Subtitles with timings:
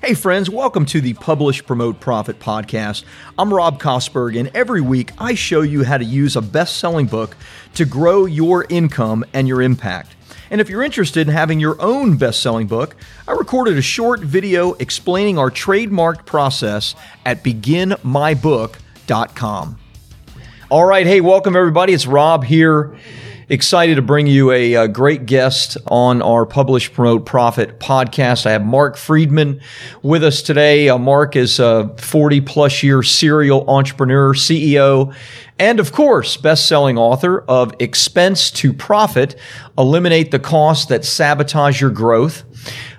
[0.00, 3.02] Hey, friends, welcome to the Publish, Promote, Profit podcast.
[3.36, 7.06] I'm Rob Kosberg, and every week I show you how to use a best selling
[7.06, 7.36] book
[7.74, 10.14] to grow your income and your impact.
[10.52, 12.94] And if you're interested in having your own best selling book,
[13.26, 16.94] I recorded a short video explaining our trademarked process
[17.26, 19.78] at beginmybook.com.
[20.70, 21.92] All right, hey, welcome everybody.
[21.92, 22.96] It's Rob here
[23.48, 28.44] excited to bring you a, a, great guest on our Publish, Promote, Profit podcast.
[28.44, 29.60] I have Mark Friedman
[30.02, 30.88] with us today.
[30.88, 35.14] Uh, Mark is a 40 plus year serial entrepreneur, CEO,
[35.58, 39.34] and of course, best selling author of Expense to Profit
[39.76, 42.44] Eliminate the Costs That Sabotage Your Growth.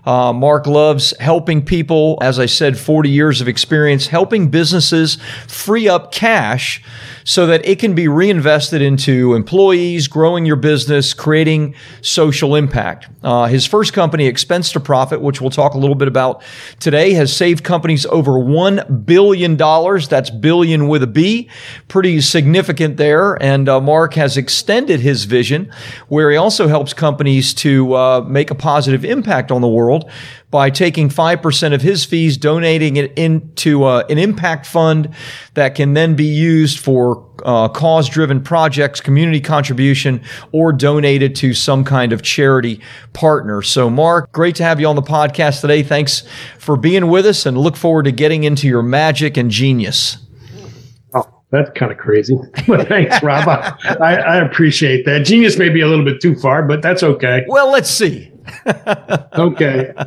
[0.06, 2.18] Uh, Mark loves helping people.
[2.22, 6.82] As I said, 40 years of experience helping businesses free up cash
[7.24, 13.08] so that it can be reinvested into employees, growing your business, creating social impact.
[13.22, 16.42] Uh, his first company, Expense to Profit, which we'll talk a little bit about
[16.80, 19.58] today, has saved companies over $1 billion.
[19.58, 21.50] That's billion with a B.
[21.88, 23.36] Pretty significant there.
[23.44, 25.72] And uh, Mark has extended his vision
[26.08, 30.10] where he also helps companies to uh, make a positive impact on the world
[30.52, 35.14] by taking 5% of his fees, donating it into uh, an impact fund
[35.54, 41.54] that can then be used for uh, cause driven projects, community contribution, or donated to
[41.54, 42.82] some kind of charity
[43.14, 43.62] partner.
[43.62, 45.84] So, Mark, great to have you on the podcast today.
[45.84, 46.24] Thanks
[46.58, 50.18] for being with us and look forward to getting into your magic and genius.
[51.14, 52.38] Oh, that's kind of crazy.
[52.68, 53.48] But thanks, Rob.
[53.48, 55.26] I, I, appreciate that.
[55.26, 57.46] Genius may be a little bit too far, but that's okay.
[57.48, 58.29] Well, let's see.
[59.34, 59.94] Okay.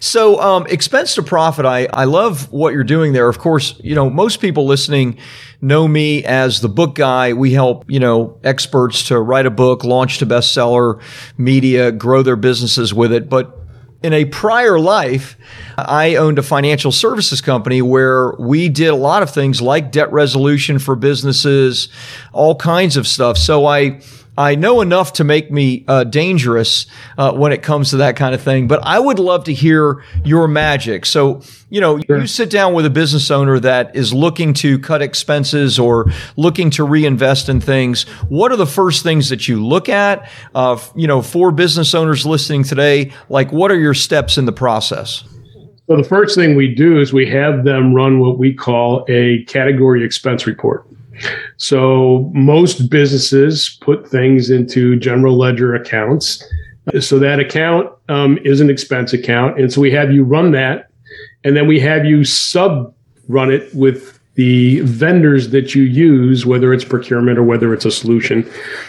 [0.00, 3.28] So, um, expense to profit, I, I love what you're doing there.
[3.28, 5.18] Of course, you know, most people listening
[5.60, 7.32] know me as the book guy.
[7.32, 11.00] We help, you know, experts to write a book, launch to bestseller
[11.36, 13.28] media, grow their businesses with it.
[13.28, 13.58] But
[14.02, 15.36] in a prior life,
[15.76, 20.12] I owned a financial services company where we did a lot of things like debt
[20.12, 21.88] resolution for businesses,
[22.32, 23.36] all kinds of stuff.
[23.36, 24.00] So I,
[24.38, 26.86] I know enough to make me uh, dangerous
[27.16, 30.04] uh, when it comes to that kind of thing, but I would love to hear
[30.24, 31.06] your magic.
[31.06, 32.18] So, you know, sure.
[32.18, 36.70] you sit down with a business owner that is looking to cut expenses or looking
[36.70, 38.02] to reinvest in things.
[38.28, 40.28] What are the first things that you look at?
[40.54, 44.52] Uh, you know, for business owners listening today, like what are your steps in the
[44.52, 45.24] process?
[45.88, 49.44] So, the first thing we do is we have them run what we call a
[49.44, 50.84] category expense report.
[51.56, 56.42] So most businesses put things into general ledger accounts.
[57.00, 59.58] So that account um, is an expense account.
[59.58, 60.88] And so we have you run that.
[61.44, 62.94] And then we have you sub
[63.28, 67.90] run it with the vendors that you use, whether it's procurement or whether it's a
[67.90, 68.48] solution.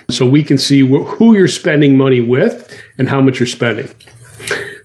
[0.10, 3.90] So we can see wh- who you're spending money with and how much you're spending.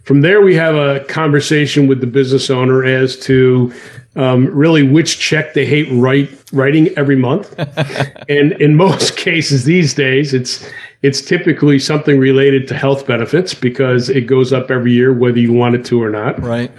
[0.04, 3.72] From there, we have a conversation with the business owner as to
[4.16, 7.54] um, really which check they hate write, writing every month.
[8.28, 10.68] and in most cases these days, it's
[11.02, 15.52] it's typically something related to health benefits because it goes up every year whether you
[15.52, 16.40] want it to or not.
[16.40, 16.70] Right.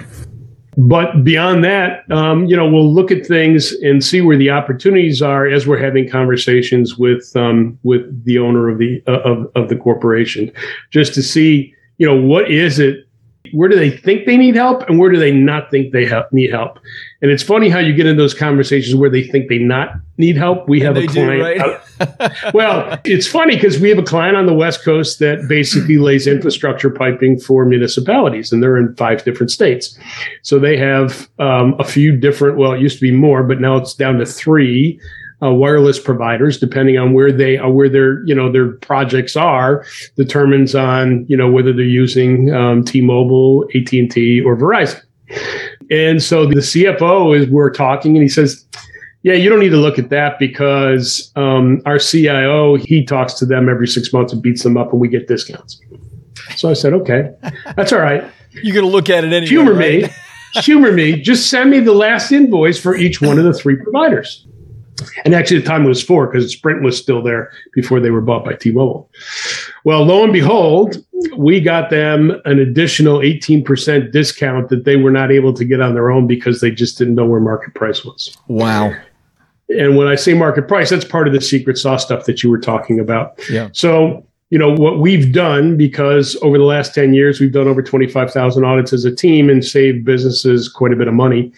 [0.77, 5.21] But beyond that, um, you know, we'll look at things and see where the opportunities
[5.21, 9.69] are as we're having conversations with um, with the owner of the uh, of of
[9.69, 10.51] the corporation,
[10.89, 13.07] just to see, you know, what is it
[13.53, 16.31] where do they think they need help and where do they not think they help,
[16.33, 16.79] need help?
[17.21, 20.35] And it's funny how you get in those conversations where they think they not need
[20.35, 20.67] help.
[20.67, 22.53] We have a client do, right?
[22.53, 26.27] well it's funny because we have a client on the west coast that basically lays
[26.27, 29.97] infrastructure piping for municipalities and they're in five different states.
[30.41, 33.77] So they have um, a few different well it used to be more but now
[33.77, 34.99] it's down to three
[35.43, 39.35] uh, wireless providers, depending on where they are, uh, where their you know their projects
[39.35, 45.01] are, determines on you know whether they're using um, T-Mobile, AT and T, or Verizon.
[45.89, 48.65] And so the CFO is we're talking, and he says,
[49.23, 53.45] "Yeah, you don't need to look at that because um, our CIO he talks to
[53.45, 55.79] them every six months and beats them up, and we get discounts."
[56.55, 57.29] So I said, "Okay,
[57.75, 58.23] that's all right."
[58.61, 59.49] You're going to look at it anyway.
[59.49, 60.03] Humor right?
[60.03, 60.09] me.
[60.61, 61.19] humor me.
[61.19, 64.45] Just send me the last invoice for each one of the three providers.
[65.25, 68.45] And actually, the time was four because Sprint was still there before they were bought
[68.45, 69.09] by T-Mobile.
[69.83, 71.03] Well, lo and behold,
[71.37, 75.93] we got them an additional 18% discount that they were not able to get on
[75.93, 78.37] their own because they just didn't know where market price was.
[78.47, 78.93] Wow.
[79.69, 82.49] And when I say market price, that's part of the secret sauce stuff that you
[82.49, 83.39] were talking about.
[83.49, 83.69] Yeah.
[83.71, 87.81] So, you know, what we've done, because over the last 10 years, we've done over
[87.81, 91.51] 25,000 audits as a team and saved businesses quite a bit of money.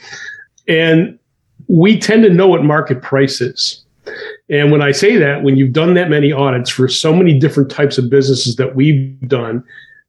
[0.68, 1.20] And
[1.68, 3.84] we tend to know what market price is.
[4.50, 7.72] And when I say that, when you've done that many audits for so many different
[7.72, 9.64] types of businesses that we've done,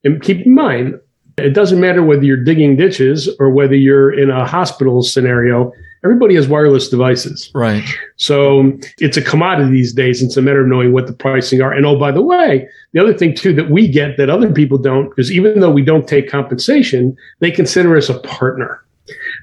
[0.05, 1.01] and keep in mind,
[1.39, 5.71] It doesn't matter whether you're digging ditches or whether you're in a hospital scenario.
[6.03, 7.51] Everybody has wireless devices.
[7.55, 7.85] Right.
[8.17, 10.23] So it's a commodity these days.
[10.23, 11.73] It's a matter of knowing what the pricing are.
[11.73, 14.79] And oh, by the way, the other thing too that we get that other people
[14.79, 18.83] don't, because even though we don't take compensation, they consider us a partner.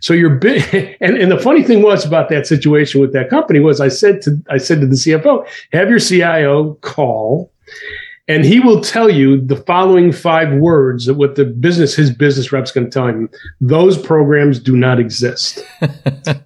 [0.04, 3.62] So you're big, and, and the funny thing was about that situation with that company
[3.62, 7.52] was I said to I said to the CFO, have your CIO call
[8.30, 12.52] and he will tell you the following five words that what the business his business
[12.52, 13.30] rep's going to tell him.
[13.62, 15.64] Those programs do not exist.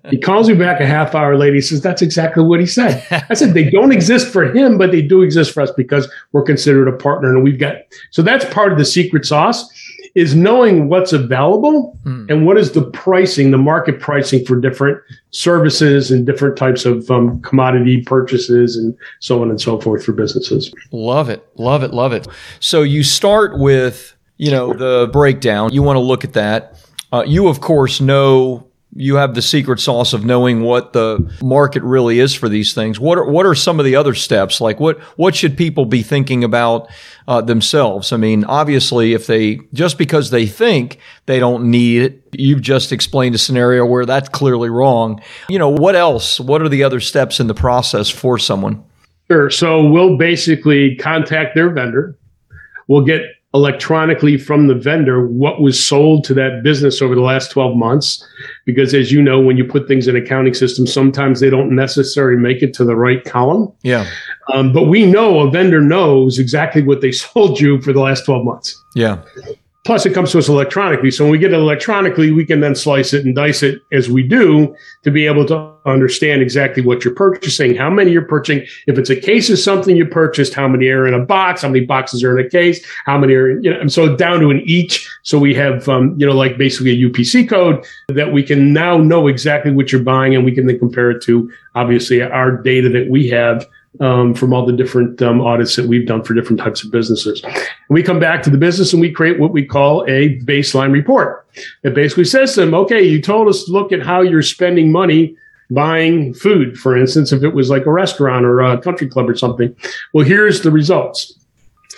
[0.10, 1.56] He calls me back a half hour later.
[1.56, 3.06] He says that's exactly what he said.
[3.30, 6.44] I said they don't exist for him but they do exist for us because we're
[6.44, 7.76] considered a partner and we've got
[8.12, 9.68] so that's part of the secret sauce
[10.16, 12.30] is knowing what's available mm.
[12.30, 15.02] and what is the pricing, the market pricing for different
[15.32, 20.12] services and different types of um, commodity purchases and so on and so forth for
[20.12, 20.74] businesses.
[20.92, 21.48] Love it.
[21.56, 21.92] Love it.
[21.92, 22.28] Love it.
[22.60, 25.72] So you start with, you know, the breakdown.
[25.74, 26.84] You want to look at that.
[27.12, 31.84] Uh, you, of course, know you have the secret sauce of knowing what the market
[31.84, 33.00] really is for these things.
[33.00, 34.62] What are, what are some of the other steps?
[34.62, 36.90] Like what, what should people be thinking about
[37.28, 38.12] uh, themselves?
[38.12, 42.92] I mean, obviously, if they, just because they think they don't need it, you've just
[42.92, 45.22] explained a scenario where that's clearly wrong.
[45.50, 46.40] You know, what else?
[46.40, 48.84] What are the other steps in the process for someone?
[49.30, 49.50] Sure.
[49.50, 52.18] So we'll basically contact their vendor.
[52.88, 53.22] We'll get
[53.54, 58.26] electronically from the vendor what was sold to that business over the last 12 months.
[58.66, 62.38] Because as you know, when you put things in accounting systems, sometimes they don't necessarily
[62.38, 63.72] make it to the right column.
[63.84, 64.08] Yeah.
[64.54, 68.26] Um, but we know a vendor knows exactly what they sold you for the last
[68.26, 68.84] 12 months.
[68.96, 69.22] Yeah.
[69.88, 71.10] Plus, it comes to us electronically.
[71.10, 74.10] So when we get it electronically, we can then slice it and dice it as
[74.10, 74.76] we do
[75.06, 78.68] to be able to understand exactly what you're purchasing, how many you're purchasing.
[78.88, 81.70] If it's a case of something you purchased, how many are in a box, how
[81.70, 84.50] many boxes are in a case, how many are, you know, and so down to
[84.50, 85.10] an each.
[85.24, 88.98] So we have, um, you know, like basically a UPC code that we can now
[88.98, 92.90] know exactly what you're buying and we can then compare it to obviously our data
[92.90, 93.66] that we have
[94.00, 97.42] um, from all the different um, audits that we've done for different types of businesses.
[97.44, 97.56] And
[97.90, 101.46] we come back to the business and we create what we call a baseline report.
[101.84, 104.92] It basically says to them, okay, you told us to look at how you're spending
[104.92, 105.36] money
[105.70, 109.36] buying food, for instance, if it was like a restaurant or a country club or
[109.36, 109.76] something.
[110.14, 111.34] Well, here's the results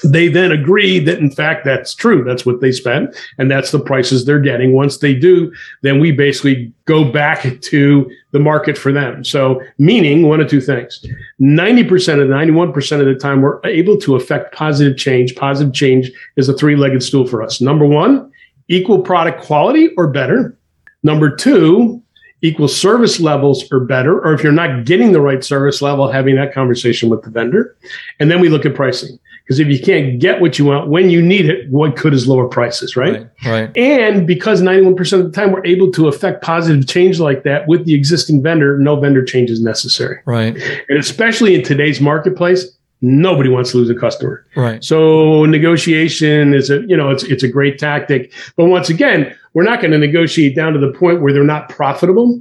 [0.04, 2.24] they then agree that in fact that's true.
[2.24, 4.74] That's what they spend and that's the prices they're getting.
[4.74, 9.24] Once they do then we basically go back to the market for them.
[9.24, 11.06] So meaning one of two things.
[11.42, 15.36] 90% of the 91% of the time we're able to affect positive change.
[15.36, 17.62] Positive change is a three-legged stool for us.
[17.62, 18.32] Number one
[18.68, 20.58] equal product quality or better.
[21.04, 22.02] Number two
[22.42, 26.36] equal service levels or better, or if you're not getting the right service level, having
[26.36, 27.76] that conversation with the vendor.
[28.20, 29.20] And then we look at pricing.
[29.50, 32.28] Because if you can't get what you want when you need it, what could is
[32.28, 33.14] lower prices, right?
[33.14, 33.30] right?
[33.48, 33.78] Right.
[33.78, 37.86] And because 91% of the time we're able to affect positive change like that with
[37.86, 40.20] the existing vendor, no vendor change is necessary.
[40.28, 40.56] Right.
[40.88, 44.46] And especially in today's marketplace, nobody wants to lose a customer.
[44.56, 44.84] Right.
[44.84, 48.32] So negotiation is a, you know, it's it's a great tactic.
[48.56, 51.70] But once again, we're not going to negotiate down to the point where they're not
[51.70, 52.40] profitable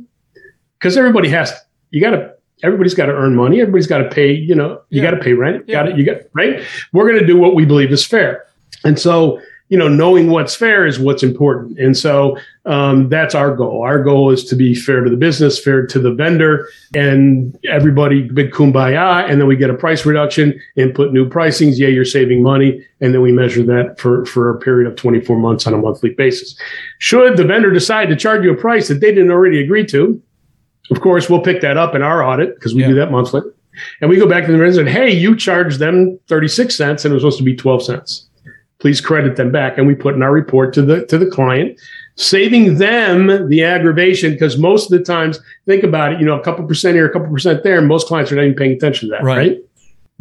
[0.78, 1.54] because everybody has
[1.90, 3.60] you got to everybody's got to earn money.
[3.60, 5.10] Everybody's got to pay, you know, you yeah.
[5.10, 5.64] got to pay rent.
[5.66, 5.74] Yeah.
[5.74, 5.98] got it.
[5.98, 6.62] you got, right?
[6.92, 8.44] We're going to do what we believe is fair.
[8.84, 11.78] And so, you know, knowing what's fair is what's important.
[11.78, 13.82] And so um, that's our goal.
[13.82, 18.22] Our goal is to be fair to the business, fair to the vendor, and everybody
[18.22, 19.28] big kumbaya.
[19.28, 21.76] And then we get a price reduction and put new pricings.
[21.76, 22.82] Yeah, you're saving money.
[23.00, 26.10] And then we measure that for, for a period of 24 months on a monthly
[26.10, 26.58] basis.
[26.98, 30.20] Should the vendor decide to charge you a price that they didn't already agree to,
[30.90, 32.88] of course, we'll pick that up in our audit because we yeah.
[32.88, 33.42] do that monthly.
[34.00, 37.12] And we go back to the vendor and hey, you charged them 36 cents and
[37.12, 38.28] it was supposed to be 12 cents.
[38.80, 39.78] Please credit them back.
[39.78, 41.80] And we put in our report to the to the client,
[42.16, 46.42] saving them the aggravation because most of the times, think about it, you know, a
[46.42, 49.08] couple percent here, a couple percent there, and most clients are not even paying attention
[49.08, 49.36] to that, right?
[49.36, 49.58] right?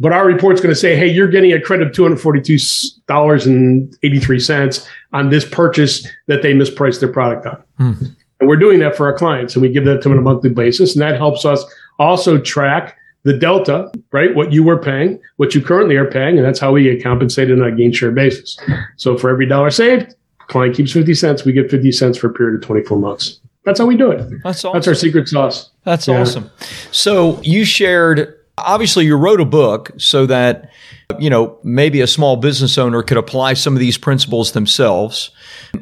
[0.00, 5.44] But our report's going to say, hey, you're getting a credit of $242.83 on this
[5.44, 7.60] purchase that they mispriced their product on.
[7.80, 8.06] Mm-hmm.
[8.40, 10.22] And we're doing that for our clients and we give that to them on a
[10.22, 10.94] monthly basis.
[10.94, 11.64] And that helps us
[11.98, 14.34] also track the delta, right?
[14.34, 16.38] What you were paying, what you currently are paying.
[16.38, 18.58] And that's how we get compensated on a gain share basis.
[18.96, 20.14] So for every dollar saved,
[20.46, 21.44] client keeps 50 cents.
[21.44, 23.40] We get 50 cents for a period of 24 months.
[23.64, 24.30] That's how we do it.
[24.42, 24.72] That's awesome.
[24.72, 25.70] That's our secret sauce.
[25.84, 26.20] That's yeah.
[26.20, 26.50] awesome.
[26.90, 30.70] So you shared, obviously, you wrote a book so that
[31.18, 35.30] you know, maybe a small business owner could apply some of these principles themselves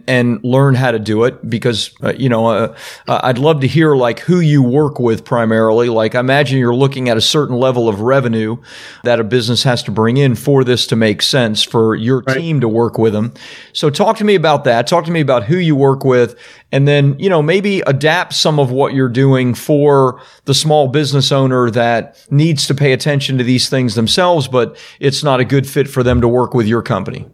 [0.07, 2.77] and learn how to do it because, uh, you know, uh,
[3.09, 5.89] uh, I'd love to hear like who you work with primarily.
[5.89, 8.59] Like, I imagine you're looking at a certain level of revenue
[9.03, 12.37] that a business has to bring in for this to make sense for your right.
[12.37, 13.35] team to work with them.
[13.73, 14.87] So, talk to me about that.
[14.87, 16.37] Talk to me about who you work with
[16.73, 21.31] and then, you know, maybe adapt some of what you're doing for the small business
[21.31, 25.69] owner that needs to pay attention to these things themselves, but it's not a good
[25.69, 27.27] fit for them to work with your company.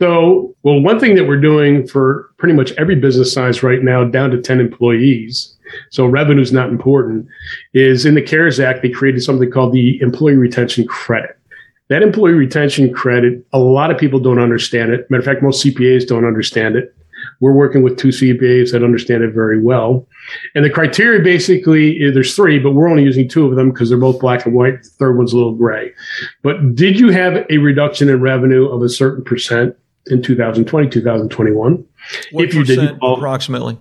[0.00, 4.04] So, well, one thing that we're doing for pretty much every business size right now,
[4.04, 5.56] down to 10 employees,
[5.90, 7.26] so revenue is not important,
[7.72, 11.38] is in the CARES Act, they created something called the Employee Retention Credit.
[11.88, 15.10] That employee retention credit, a lot of people don't understand it.
[15.10, 16.94] Matter of fact, most CPAs don't understand it.
[17.40, 20.06] We're working with two CPAs that understand it very well.
[20.54, 23.88] And the criteria basically, eh, there's three, but we're only using two of them because
[23.88, 24.82] they're both black and white.
[24.82, 25.92] The third one's a little gray.
[26.42, 29.76] But did you have a reduction in revenue of a certain percent
[30.06, 31.84] in 2020, 2021?
[32.32, 33.78] What if you did, you approximately,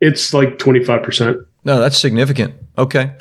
[0.00, 1.44] it's like 25%.
[1.64, 2.54] No, that's significant.
[2.78, 3.12] Okay.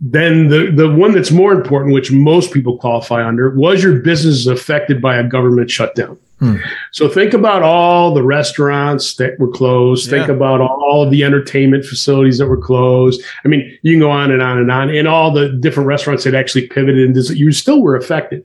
[0.00, 4.46] Then the, the one that's more important, which most people qualify under, was your business
[4.46, 6.18] affected by a government shutdown?
[6.42, 6.56] Hmm.
[6.90, 10.10] So think about all the restaurants that were closed.
[10.10, 13.22] Think about all of the entertainment facilities that were closed.
[13.44, 16.24] I mean, you can go on and on and on, and all the different restaurants
[16.24, 18.44] that actually pivoted and you still were affected.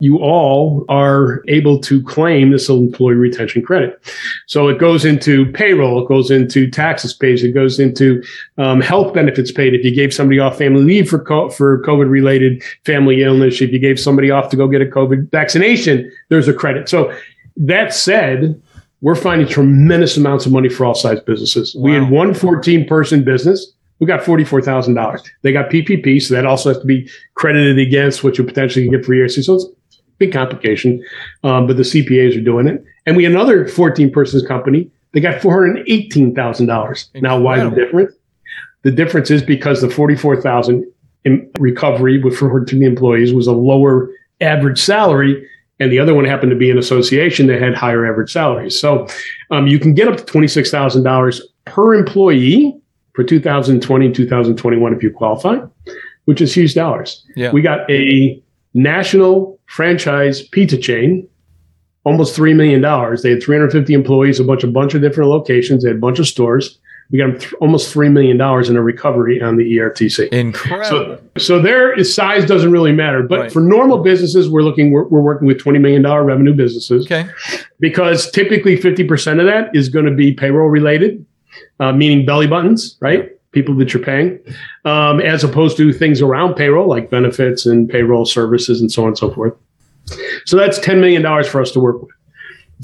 [0.00, 3.98] You all are able to claim this employee retention credit.
[4.46, 8.22] So it goes into payroll, it goes into taxes paid, it goes into
[8.58, 9.74] um, health benefits paid.
[9.74, 13.72] If you gave somebody off family leave for co- for COVID related family illness, if
[13.72, 16.88] you gave somebody off to go get a COVID vaccination, there's a credit.
[16.88, 17.10] So
[17.58, 18.60] that said,
[19.00, 21.74] we're finding tremendous amounts of money for all size businesses.
[21.74, 21.82] Wow.
[21.82, 23.72] We had one 14 person business.
[24.00, 25.28] We got $44,000.
[25.42, 28.94] They got PPP, so that also has to be credited against what you potentially can
[28.94, 29.44] get for years.
[29.44, 31.04] So it's a big complication,
[31.42, 32.84] um, but the CPAs are doing it.
[33.06, 34.88] And we had another 14 persons company.
[35.12, 37.22] They got $418,000.
[37.22, 38.14] Now, why the difference?
[38.82, 40.86] The difference is because the 44,000
[41.24, 44.10] in recovery for the employees was a lower
[44.40, 45.44] average salary
[45.80, 48.78] and the other one happened to be an association that had higher average salaries.
[48.78, 49.06] So
[49.50, 52.76] um, you can get up to $26,000 per employee
[53.14, 55.58] for 2020 and 2021 if you qualify,
[56.24, 57.24] which is huge dollars.
[57.36, 57.52] Yeah.
[57.52, 58.42] We got a
[58.74, 61.28] national franchise pizza chain,
[62.04, 62.80] almost $3 million.
[63.22, 66.18] They had 350 employees, a bunch, a bunch of different locations, they had a bunch
[66.18, 66.78] of stores
[67.10, 70.28] we got th- almost $3 million in a recovery on the ERTC.
[70.28, 70.88] Incredible.
[70.88, 73.22] So, so there is size doesn't really matter.
[73.22, 73.52] But right.
[73.52, 77.06] for normal businesses, we're looking, we're, we're working with $20 million revenue businesses.
[77.06, 77.28] Okay.
[77.80, 81.24] Because typically 50% of that is going to be payroll related,
[81.80, 83.30] uh, meaning belly buttons, right?
[83.52, 84.38] People that you're paying,
[84.84, 89.08] um, as opposed to things around payroll like benefits and payroll services and so on
[89.08, 89.54] and so forth.
[90.44, 92.10] So that's $10 million for us to work with.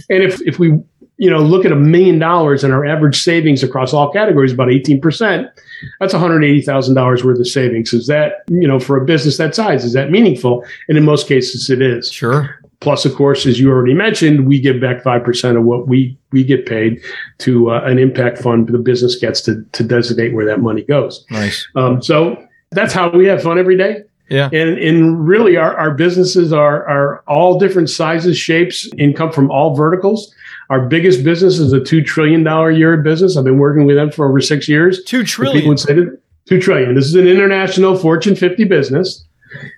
[0.09, 0.81] And if, if we
[1.25, 4.69] you know, look at a million dollars and our average savings across all categories about
[4.69, 5.51] 18%,
[5.99, 7.95] that's $180,000 worth of savings.
[7.95, 10.63] Is that, you know, for a business that size, is that meaningful?
[10.87, 12.13] And in most cases, it is.
[12.13, 12.61] Sure.
[12.81, 16.45] Plus, of course, as you already mentioned, we give back 5% of what we, we
[16.45, 17.01] get paid
[17.39, 21.25] to uh, an impact fund the business gets to, to designate where that money goes.
[21.31, 21.67] Nice.
[21.75, 22.37] Um, so
[22.73, 24.03] that's how we have fun every day.
[24.35, 24.51] Yeah.
[24.53, 29.75] And and really our, our businesses are are all different sizes, shapes, income from all
[29.77, 30.35] verticals.
[30.71, 33.37] Our biggest business is a two trillion dollar a year business.
[33.37, 35.03] I've been working with them for over six years.
[35.05, 35.57] Two trillion.
[35.57, 36.95] People would say that, two trillion.
[36.95, 39.25] This is an international Fortune 50 business.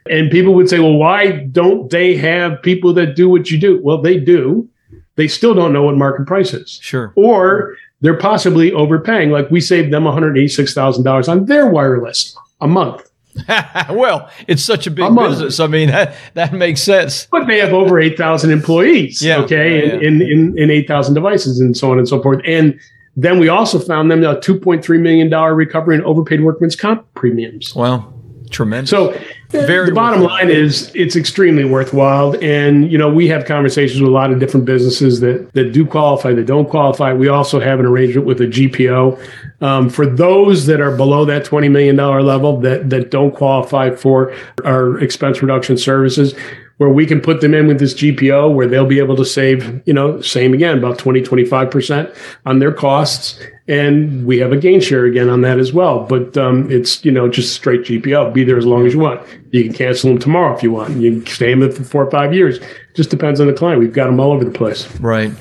[0.08, 3.78] And people would say, well, why don't they have people that do what you do?
[3.82, 4.68] Well, they do.
[5.16, 6.78] They still don't know what market price is.
[6.82, 7.12] Sure.
[7.14, 9.30] Or they're possibly overpaying.
[9.30, 13.10] Like we saved them $186,000 on their wireless a month.
[13.90, 15.60] well, it's such a big a business.
[15.60, 17.26] I mean, that, that makes sense.
[17.26, 21.76] But they have over 8,000 employees, yeah, okay, yeah, In, in, in 8,000 devices and
[21.76, 22.40] so on and so forth.
[22.44, 22.78] And
[23.16, 27.74] then we also found them a $2.3 million recovery in overpaid workman's comp premiums.
[27.74, 28.12] Wow.
[28.50, 28.90] Tremendous.
[28.90, 29.18] So
[29.50, 32.36] very the bottom line is it's extremely worthwhile.
[32.42, 35.86] And, you know, we have conversations with a lot of different businesses that, that do
[35.86, 37.12] qualify, that don't qualify.
[37.12, 39.62] We also have an arrangement with a GPO.
[39.62, 44.34] Um, for those that are below that $20 million level that, that don't qualify for
[44.64, 46.34] our expense reduction services,
[46.78, 49.82] where we can put them in with this GPO where they'll be able to save,
[49.86, 53.40] you know, same again, about 20, 25% on their costs.
[53.68, 56.04] And we have a gain share again on that as well.
[56.04, 58.32] But um, it's, you know, just straight GPO.
[58.32, 59.20] Be there as long as you want.
[59.50, 60.96] You can cancel them tomorrow if you want.
[60.96, 62.60] You can stay in them for four or five years.
[62.94, 63.80] Just depends on the client.
[63.80, 64.88] We've got them all over the place.
[65.00, 65.32] Right.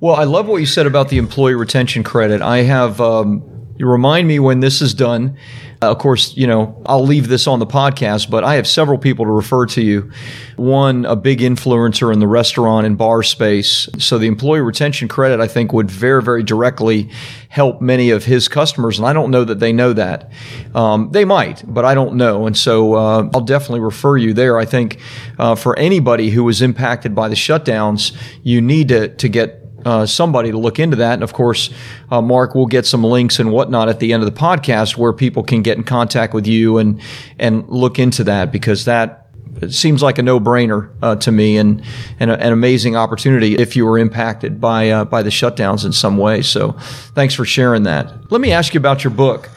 [0.00, 2.42] Well, I love what you said about the employee retention credit.
[2.42, 3.42] I have um,
[3.76, 5.36] You remind me when this is done.
[5.82, 8.98] Uh, of course, you know, I'll leave this on the podcast, but I have several
[8.98, 10.12] people to refer to you.
[10.56, 13.88] One, a big influencer in the restaurant and bar space.
[13.98, 17.10] So the employee retention credit, I think, would very, very directly
[17.48, 18.98] help many of his customers.
[18.98, 20.30] And I don't know that they know that.
[20.74, 22.46] Um, they might, but I don't know.
[22.46, 24.56] And so uh, I'll definitely refer you there.
[24.56, 25.00] I think
[25.38, 30.06] uh, for anybody who was impacted by the shutdowns, you need to, to get uh,
[30.06, 31.14] somebody to look into that.
[31.14, 31.70] And of course,
[32.10, 35.12] uh, Mark will get some links and whatnot at the end of the podcast where
[35.12, 37.00] people can get in contact with you and
[37.38, 39.24] and look into that because that
[39.68, 41.82] seems like a no-brainer uh, to me and,
[42.18, 45.92] and a, an amazing opportunity if you were impacted by uh, by the shutdowns in
[45.92, 46.42] some way.
[46.42, 46.72] So,
[47.14, 48.30] thanks for sharing that.
[48.30, 49.50] Let me ask you about your book.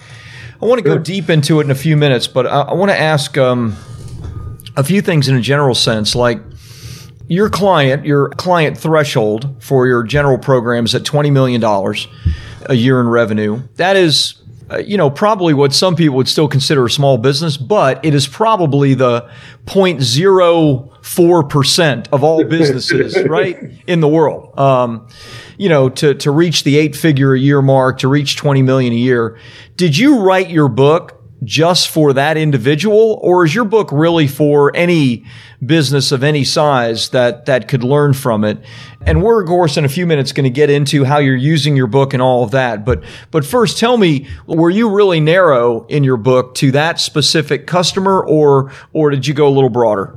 [0.62, 2.90] I want to go deep into it in a few minutes, but I, I want
[2.90, 3.76] to ask um,
[4.76, 6.40] a few things in a general sense, like
[7.28, 11.62] your client, your client threshold for your general program is at $20 million
[12.66, 13.62] a year in revenue.
[13.76, 14.42] That is,
[14.72, 18.14] uh, you know, probably what some people would still consider a small business, but it
[18.14, 19.30] is probably the
[19.66, 23.58] 0.04% of all businesses, right,
[23.88, 24.58] in the world.
[24.58, 25.08] Um,
[25.58, 28.94] you know, to, to reach the eight figure a year mark, to reach 20 million
[28.94, 29.38] a year.
[29.76, 33.20] Did you write your book just for that individual?
[33.22, 35.26] Or is your book really for any
[35.66, 38.60] business of any size that that could learn from it?
[39.06, 41.76] And we're of course in a few minutes going to get into how you're using
[41.76, 42.86] your book and all of that.
[42.86, 47.68] But but first tell me were you really narrow in your book to that specific
[47.68, 50.16] customer or or did you go a little broader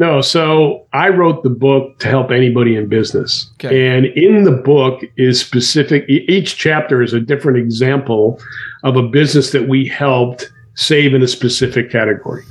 [0.00, 3.50] no, so I wrote the book to help anybody in business.
[3.56, 3.86] Okay.
[3.86, 8.40] And in the book is specific, each chapter is a different example
[8.82, 12.42] of a business that we helped save in a specific category.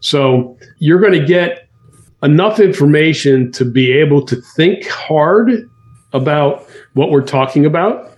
[0.00, 1.68] So you're going to get
[2.24, 5.70] enough information to be able to think hard
[6.12, 8.12] about what we're talking about.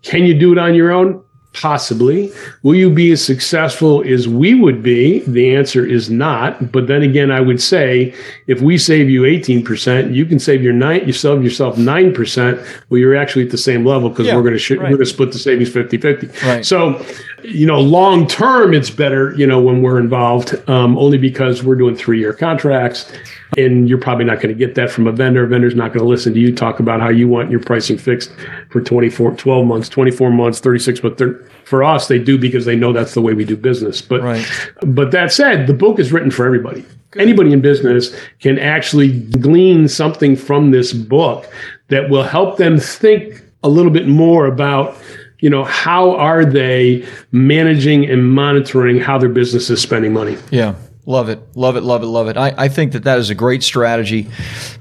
[0.00, 1.22] Can you do it on your own?
[1.60, 2.30] Possibly.
[2.62, 5.20] Will you be as successful as we would be?
[5.20, 6.70] The answer is not.
[6.70, 8.14] But then again, I would say
[8.46, 12.84] if we save you 18%, you can save your nine, you save yourself 9%.
[12.90, 14.82] Well, you're actually at the same level because yeah, we're going to sh- right.
[14.82, 16.46] we're going to split the savings 50 50.
[16.46, 16.66] Right.
[16.66, 17.04] So,
[17.46, 21.76] you know, long term, it's better, you know, when we're involved, um, only because we're
[21.76, 23.10] doing three year contracts
[23.56, 25.44] and you're probably not going to get that from a vendor.
[25.44, 27.96] A vendor's not going to listen to you talk about how you want your pricing
[27.96, 28.32] fixed
[28.70, 31.20] for 24, 12 months, 24 months, 36, but
[31.64, 34.02] for us, they do because they know that's the way we do business.
[34.02, 34.72] But, right.
[34.80, 36.84] but that said, the book is written for everybody.
[37.12, 37.22] Good.
[37.22, 41.48] Anybody in business can actually glean something from this book
[41.88, 44.96] that will help them think a little bit more about
[45.40, 50.74] you know how are they managing and monitoring how their business is spending money yeah
[51.08, 52.36] Love it, love it, love it, love it.
[52.36, 54.28] I, I think that that is a great strategy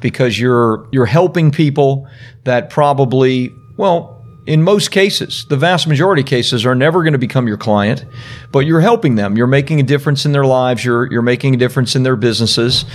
[0.01, 2.07] because you're you're helping people
[2.45, 4.15] that probably well
[4.47, 8.05] in most cases, the vast majority of cases are never going to become your client,
[8.51, 9.37] but you're helping them.
[9.37, 10.85] You're making a difference in their lives.
[10.85, 12.85] You're, you're making a difference in their businesses.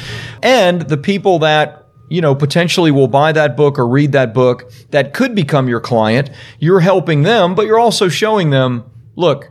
[0.44, 1.80] And the people that,
[2.11, 5.81] you know, potentially will buy that book or read that book that could become your
[5.81, 8.85] client, you're helping them, but you're also showing them,
[9.16, 9.49] look,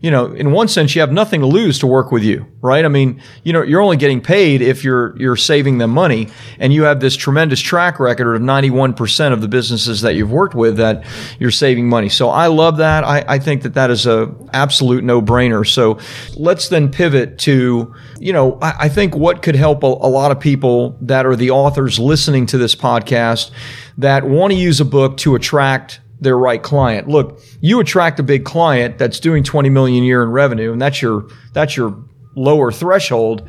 [0.00, 2.86] you know, in one sense, you have nothing to lose to work with you, right?
[2.86, 6.72] I mean, you know, you're only getting paid if you're you're saving them money, and
[6.72, 10.78] you have this tremendous track record of 91% of the businesses that you've worked with
[10.78, 11.04] that
[11.38, 12.08] you're saving money.
[12.08, 13.04] So I love that.
[13.04, 15.66] I, I think that that is a absolute no brainer.
[15.66, 15.98] So
[16.34, 20.30] let's then pivot to, you know, I, I think what could help a, a lot
[20.30, 23.50] of people that are the authors listening to this podcast
[23.98, 27.08] that want to use a book to attract their right client.
[27.08, 30.80] Look, you attract a big client that's doing 20 million a year in revenue and
[30.80, 31.96] that's your that's your
[32.36, 33.48] lower threshold.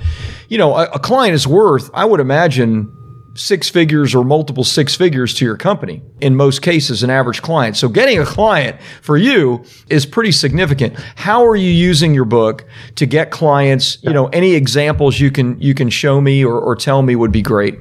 [0.50, 2.98] You know, a, a client is worth, I would imagine,
[3.34, 7.78] six figures or multiple six figures to your company in most cases an average client.
[7.78, 11.00] So getting a client for you is pretty significant.
[11.16, 13.98] How are you using your book to get clients?
[14.02, 17.32] You know any examples you can you can show me or, or tell me would
[17.32, 17.76] be great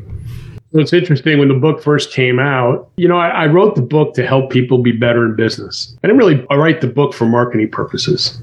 [0.73, 2.89] it's interesting when the book first came out.
[2.97, 5.97] You know, I, I, wrote the book to help people be better in business.
[6.05, 8.41] I didn't really write the book for marketing purposes.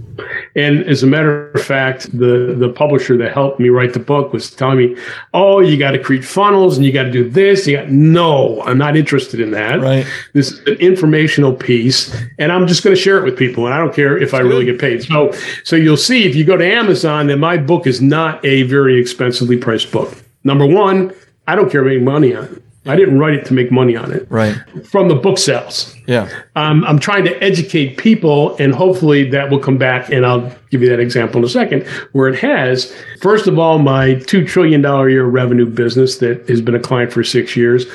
[0.56, 4.34] And as a matter of fact, the the publisher that helped me write the book
[4.34, 4.98] was telling me,
[5.34, 8.62] "Oh, you got to create funnels and you got to do this." You got no,
[8.64, 9.80] I'm not interested in that.
[9.80, 10.06] Right.
[10.34, 13.74] This is an informational piece, and I'm just going to share it with people, and
[13.74, 15.04] I don't care if I really get paid.
[15.04, 15.32] So,
[15.64, 19.00] so you'll see if you go to Amazon that my book is not a very
[19.00, 20.24] expensively priced book.
[20.44, 21.14] Number one,
[21.48, 22.64] I don't care making money on it.
[22.88, 24.26] I didn't write it to make money on it.
[24.30, 24.56] Right.
[24.86, 25.94] From the book sales.
[26.08, 26.30] Yeah.
[26.56, 30.10] Um, I'm trying to educate people, and hopefully that will come back.
[30.10, 32.96] And I'll give you that example in a second, where it has.
[33.22, 37.12] First of all, my $2 trillion a year revenue business that has been a client
[37.12, 37.86] for six years.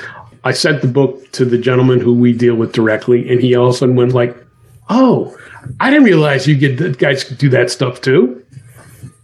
[0.44, 3.68] I sent the book to the gentleman who we deal with directly, and he all
[3.68, 4.36] of a sudden went like,
[4.90, 5.36] Oh,
[5.80, 8.41] I didn't realize you get guys could do that stuff too.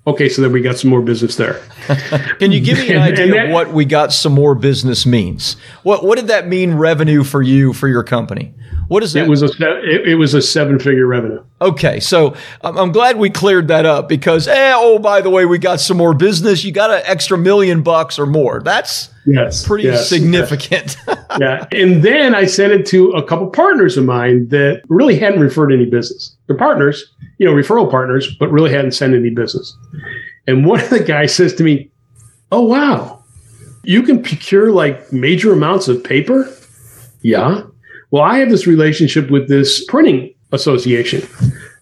[0.08, 1.62] Okay, so then we got some more business there.
[2.38, 5.58] Can you give me an idea that, of what we got some more business means?
[5.82, 8.54] What what did that mean revenue for you for your company?
[8.88, 9.24] What is that?
[9.24, 9.50] It was a
[9.82, 11.44] it, it was a seven figure revenue.
[11.60, 15.58] Okay, so I'm glad we cleared that up because eh, oh by the way, we
[15.58, 16.64] got some more business.
[16.64, 18.62] You got an extra million bucks or more.
[18.62, 20.96] That's yes, pretty yes, significant.
[21.06, 21.18] Yes.
[21.40, 25.40] yeah, and then I sent it to a couple partners of mine that really hadn't
[25.40, 26.34] referred any business.
[26.46, 29.76] They're partners, you know, referral partners, but really hadn't sent any business.
[30.46, 31.90] And one of the guys says to me,
[32.50, 33.22] "Oh wow,
[33.84, 36.50] you can procure like major amounts of paper."
[37.20, 37.64] Yeah.
[38.10, 41.28] Well, I have this relationship with this printing association.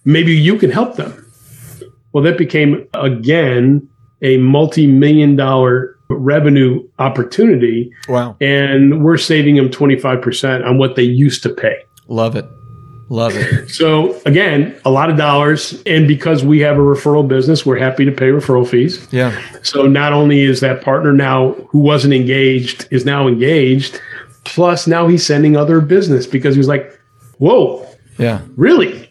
[0.05, 1.23] Maybe you can help them.
[2.13, 3.89] Well, that became again
[4.23, 7.93] a multi million dollar revenue opportunity.
[8.09, 8.37] Wow.
[8.41, 11.77] And we're saving them 25% on what they used to pay.
[12.09, 12.47] Love it.
[13.09, 13.71] Love it.
[13.77, 18.05] So again, a lot of dollars, and because we have a referral business, we're happy
[18.05, 19.07] to pay referral fees.
[19.13, 19.39] Yeah.
[19.63, 24.01] So not only is that partner now who wasn't engaged is now engaged,
[24.47, 26.99] Plus, now he's sending other business because he was like,
[27.39, 27.87] "Whoa,
[28.19, 29.11] yeah, really."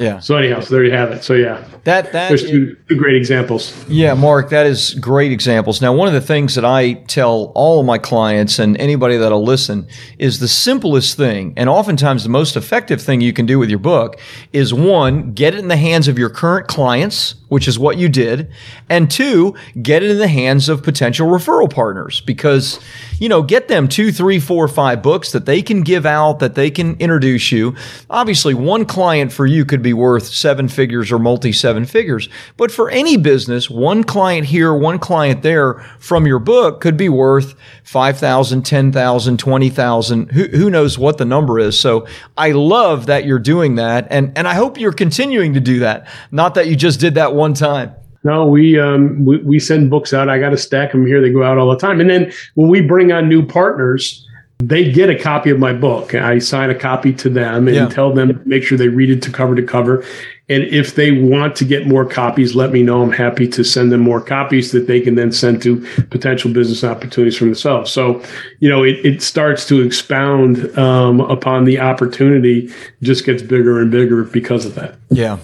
[0.00, 0.18] Yeah.
[0.20, 1.22] So anyhow, so there you have it.
[1.22, 3.74] So yeah, that that there's two, two great examples.
[3.86, 5.82] Yeah, Mark, that is great examples.
[5.82, 9.44] Now, one of the things that I tell all of my clients and anybody that'll
[9.44, 9.86] listen
[10.18, 13.78] is the simplest thing, and oftentimes the most effective thing you can do with your
[13.78, 14.18] book
[14.54, 18.08] is one, get it in the hands of your current clients which is what you
[18.08, 18.50] did.
[18.88, 22.80] And two, get it in the hands of potential referral partners because,
[23.18, 26.54] you know, get them two, three, four, five books that they can give out, that
[26.54, 27.74] they can introduce you.
[28.08, 32.28] Obviously, one client for you could be worth seven figures or multi seven figures.
[32.56, 37.08] But for any business, one client here, one client there from your book could be
[37.08, 40.30] worth 5,000, 10,000, 20,000.
[40.30, 41.78] Who, who knows what the number is?
[41.78, 42.06] So
[42.38, 44.06] I love that you're doing that.
[44.10, 46.06] And, and I hope you're continuing to do that.
[46.30, 47.94] Not that you just did that one time.
[48.22, 50.28] No, we, um, we we send books out.
[50.28, 51.22] I got to stack them here.
[51.22, 52.00] They go out all the time.
[52.00, 54.26] And then when we bring on new partners,
[54.58, 56.14] they get a copy of my book.
[56.14, 57.88] I sign a copy to them and yeah.
[57.88, 60.04] tell them make sure they read it to cover to cover.
[60.50, 63.02] And if they want to get more copies, let me know.
[63.02, 66.82] I'm happy to send them more copies that they can then send to potential business
[66.84, 67.90] opportunities for themselves.
[67.92, 68.22] So,
[68.58, 73.90] you know, it, it starts to expound um, upon the opportunity, just gets bigger and
[73.90, 74.96] bigger because of that.
[75.08, 75.38] Yeah.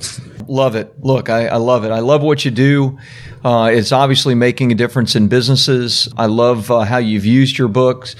[0.48, 1.00] Love it.
[1.02, 1.90] Look, I, I love it.
[1.90, 2.98] I love what you do.
[3.44, 6.08] Uh, it's obviously making a difference in businesses.
[6.16, 8.16] I love uh, how you've used your books.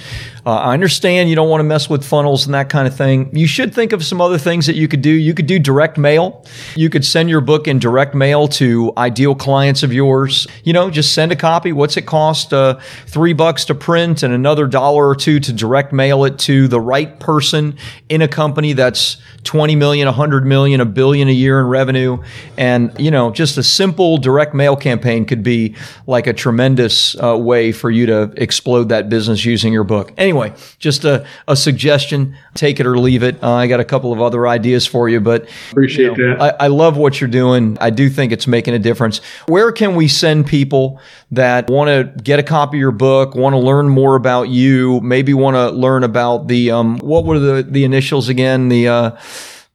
[0.47, 3.35] Uh, I understand you don't want to mess with funnels and that kind of thing.
[3.37, 5.11] You should think of some other things that you could do.
[5.11, 6.45] You could do direct mail.
[6.77, 10.47] You could send your book in direct mail to ideal clients of yours.
[10.63, 11.73] You know, just send a copy.
[11.73, 12.53] What's it cost?
[12.53, 16.69] Uh, three bucks to print and another dollar or two to direct mail it to
[16.69, 17.77] the right person
[18.09, 22.06] in a company that's 20 million, 100 million, a billion a year in revenue.
[22.57, 25.75] And, you know, just a simple direct mail campaign could be
[26.07, 30.13] like a tremendous uh, way for you to explode that business using your book.
[30.17, 32.37] Anyway, anyway, just a, a suggestion.
[32.55, 33.43] Take it or leave it.
[33.43, 36.61] Uh, I got a couple of other ideas for you, but appreciate you know, that.
[36.61, 37.77] I, I love what you're doing.
[37.81, 39.19] I do think it's making a difference.
[39.47, 43.55] Where can we send people that want to get a copy of your book, want
[43.55, 47.63] to learn more about you, maybe want to learn about the um, what were the
[47.63, 48.69] the initials again?
[48.69, 49.11] The, uh,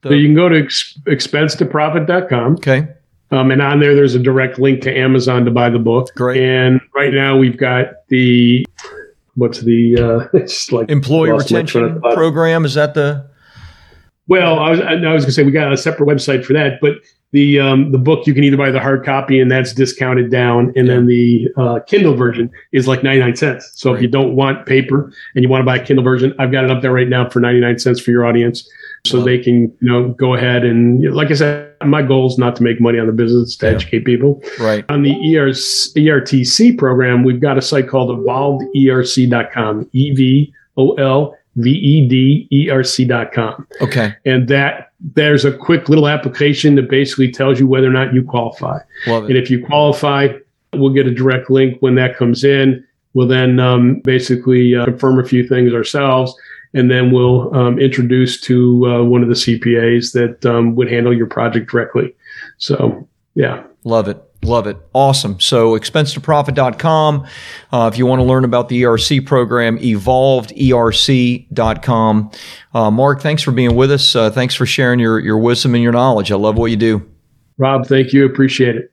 [0.02, 2.54] the so you can go to ex- expense2profit.com.
[2.54, 2.88] Okay.
[3.32, 6.10] Um, and on there, there's a direct link to Amazon to buy the book.
[6.16, 6.42] Great.
[6.42, 8.66] And right now, we've got the
[9.36, 12.66] what's the uh, it's like employee retention program?
[12.66, 13.30] Is that the?
[14.28, 16.80] Well, I was I was going to say we got a separate website for that,
[16.82, 16.96] but
[17.32, 20.74] the um, the book you can either buy the hard copy and that's discounted down,
[20.76, 20.96] and yeah.
[20.96, 23.72] then the uh, Kindle version is like ninety nine cents.
[23.76, 23.98] So right.
[23.98, 26.66] if you don't want paper and you want to buy a Kindle version, I've got
[26.66, 28.70] it up there right now for ninety nine cents for your audience
[29.06, 32.56] so they can you know go ahead and like I said, my goal is not
[32.58, 33.74] to make money on the business to yeah.
[33.74, 34.42] educate people.
[34.60, 34.86] Right.
[34.90, 39.90] On the ERC, ERTC program, we've got a site called evolvederc.com.
[39.94, 43.68] E V O L V E D E R C.com.
[43.82, 44.16] Okay.
[44.26, 48.24] And that there's a quick little application that basically tells you whether or not you
[48.24, 48.80] qualify.
[49.08, 49.32] Love it.
[49.32, 50.30] And if you qualify,
[50.74, 52.86] we'll get a direct link when that comes in.
[53.14, 56.34] We'll then um, basically uh, confirm a few things ourselves
[56.74, 61.16] and then we'll um, introduce to uh, one of the CPAs that um, would handle
[61.16, 62.16] your project directly.
[62.58, 63.64] So, yeah.
[63.84, 64.24] Love it.
[64.44, 64.78] Love it.
[64.94, 65.40] Awesome.
[65.40, 67.28] So expense2profit.com.
[67.72, 72.32] Uh, if you want to learn about the ERC program, evolvederc.com.
[72.74, 74.16] Uh, Mark, thanks for being with us.
[74.16, 76.32] Uh, thanks for sharing your, your wisdom and your knowledge.
[76.32, 77.08] I love what you do.
[77.58, 78.26] Rob, thank you.
[78.26, 78.91] Appreciate it.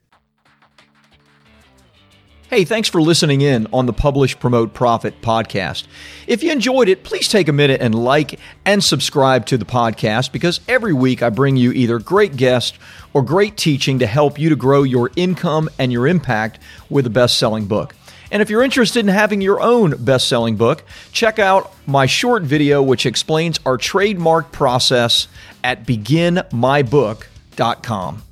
[2.49, 5.85] Hey, thanks for listening in on the Publish, Promote, Profit podcast.
[6.25, 10.31] If you enjoyed it, please take a minute and like and subscribe to the podcast
[10.31, 12.75] because every week I bring you either great guests
[13.13, 16.57] or great teaching to help you to grow your income and your impact
[16.89, 17.93] with a best selling book.
[18.31, 22.41] And if you're interested in having your own best selling book, check out my short
[22.41, 25.27] video which explains our trademark process
[25.63, 28.23] at beginmybook.com.